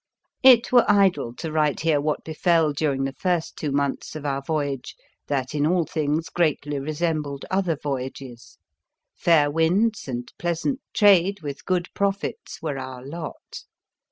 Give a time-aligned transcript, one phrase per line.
[0.41, 4.41] It were idle to write here what befell during the first two months of our
[4.41, 4.95] voy age,
[5.27, 8.57] that in all things greatly resem bled other voyages.
[9.13, 13.65] Fair winds and pleasant trade with good profits were our lot.